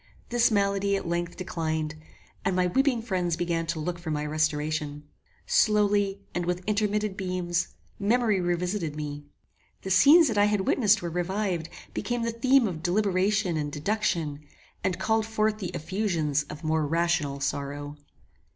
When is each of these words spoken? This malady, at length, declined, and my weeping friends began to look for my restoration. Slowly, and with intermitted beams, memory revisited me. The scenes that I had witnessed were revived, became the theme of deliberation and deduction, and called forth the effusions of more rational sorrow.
This 0.29 0.49
malady, 0.49 0.95
at 0.95 1.07
length, 1.07 1.37
declined, 1.37 1.93
and 2.43 2.55
my 2.55 2.65
weeping 2.65 3.03
friends 3.03 3.37
began 3.37 3.67
to 3.67 3.79
look 3.79 3.99
for 3.99 4.09
my 4.09 4.25
restoration. 4.25 5.03
Slowly, 5.45 6.21
and 6.33 6.43
with 6.43 6.63
intermitted 6.65 7.15
beams, 7.15 7.67
memory 7.99 8.41
revisited 8.41 8.95
me. 8.95 9.25
The 9.83 9.91
scenes 9.91 10.27
that 10.27 10.39
I 10.39 10.45
had 10.45 10.61
witnessed 10.61 11.03
were 11.03 11.11
revived, 11.11 11.69
became 11.93 12.23
the 12.23 12.31
theme 12.31 12.67
of 12.67 12.81
deliberation 12.81 13.57
and 13.57 13.71
deduction, 13.71 14.39
and 14.83 14.97
called 14.97 15.27
forth 15.27 15.59
the 15.59 15.69
effusions 15.75 16.45
of 16.49 16.63
more 16.63 16.87
rational 16.87 17.39
sorrow. 17.39 17.95